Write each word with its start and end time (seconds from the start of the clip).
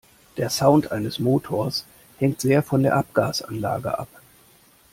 Der 0.37 0.49
Sound 0.49 0.91
eines 0.91 1.19
Motors 1.19 1.85
hängt 2.17 2.41
sehr 2.41 2.63
von 2.63 2.81
der 2.81 2.95
Abgasanlage 2.95 3.99
ab. 3.99 4.07